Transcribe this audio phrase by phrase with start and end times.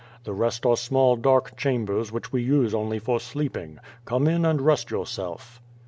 [0.23, 3.77] The rest are small dark chambers which we use only for sleeping.
[4.05, 5.61] Come in and rest yourself."